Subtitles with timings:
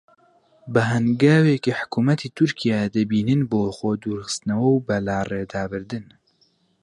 [0.73, 6.05] بە هەنگاوێکی حکوومەتی تورکیا دەبینن بۆ خۆدوورخستنەوە و بەلاڕێدابردن